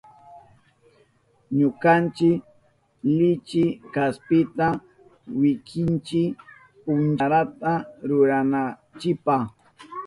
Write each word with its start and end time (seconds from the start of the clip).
Ñukanchi 1.57 2.29
lichi 3.17 3.63
kaspita 3.93 4.67
wikinchi 5.39 6.21
punkarata 6.83 7.73
rurananchipa. 8.07 9.35